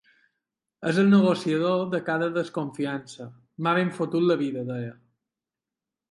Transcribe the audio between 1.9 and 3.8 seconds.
de cada desconfiança, m’ha